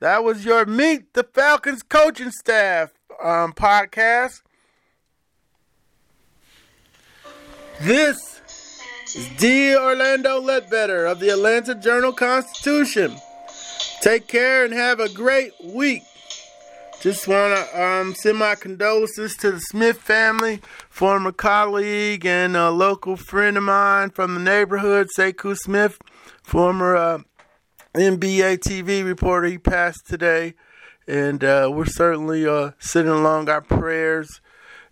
That 0.00 0.24
was 0.24 0.44
your 0.44 0.66
Meet 0.66 1.14
the 1.14 1.22
Falcons 1.22 1.82
coaching 1.82 2.30
staff 2.30 2.92
um, 3.22 3.52
podcast. 3.52 4.42
This 7.80 8.16
is 8.16 8.35
D. 9.38 9.74
Orlando 9.74 10.38
Ledbetter 10.40 11.06
of 11.06 11.20
the 11.20 11.30
Atlanta 11.30 11.74
Journal 11.74 12.12
Constitution. 12.12 13.16
Take 14.02 14.26
care 14.26 14.62
and 14.62 14.74
have 14.74 15.00
a 15.00 15.08
great 15.08 15.52
week. 15.64 16.02
Just 17.00 17.26
want 17.26 17.54
to 17.54 17.82
um, 17.82 18.14
send 18.14 18.36
my 18.36 18.54
condolences 18.56 19.34
to 19.36 19.52
the 19.52 19.60
Smith 19.60 19.98
family, 19.98 20.60
former 20.90 21.32
colleague 21.32 22.26
and 22.26 22.56
a 22.56 22.70
local 22.70 23.16
friend 23.16 23.56
of 23.56 23.62
mine 23.62 24.10
from 24.10 24.34
the 24.34 24.40
neighborhood, 24.40 25.08
Sekou 25.16 25.56
Smith, 25.56 25.98
former 26.42 26.94
uh, 26.94 27.18
NBA 27.94 28.58
TV 28.58 29.02
reporter. 29.02 29.46
He 29.46 29.56
passed 29.56 30.06
today, 30.06 30.54
and 31.08 31.42
uh, 31.42 31.70
we're 31.72 31.86
certainly 31.86 32.46
uh, 32.46 32.72
sending 32.78 33.14
along 33.14 33.48
our 33.48 33.62
prayers 33.62 34.42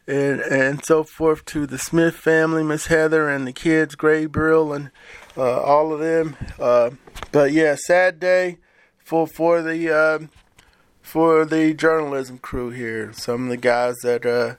and 0.06 0.40
and 0.40 0.84
so 0.84 1.04
forth 1.04 1.44
to 1.46 1.66
the 1.66 1.78
Smith 1.78 2.14
family, 2.14 2.62
Miss 2.62 2.86
Heather, 2.86 3.28
and 3.28 3.46
the 3.46 3.52
kids, 3.52 3.94
Gabriel, 3.94 4.72
and 4.72 4.90
uh, 5.36 5.60
all 5.60 5.92
of 5.92 6.00
them. 6.00 6.36
Uh, 6.58 6.90
but 7.32 7.52
yeah, 7.52 7.74
sad 7.74 8.20
day 8.20 8.58
for 8.98 9.26
for 9.26 9.62
the 9.62 9.90
uh, 9.94 10.18
for 11.02 11.44
the 11.44 11.74
journalism 11.74 12.38
crew 12.38 12.70
here. 12.70 13.12
Some 13.12 13.44
of 13.44 13.48
the 13.50 13.56
guys 13.56 13.96
that 14.02 14.26
uh, 14.26 14.56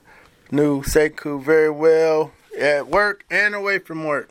knew 0.50 0.82
Sekou 0.82 1.42
very 1.42 1.70
well 1.70 2.32
at 2.58 2.88
work 2.88 3.24
and 3.30 3.54
away 3.54 3.78
from 3.78 4.04
work. 4.04 4.30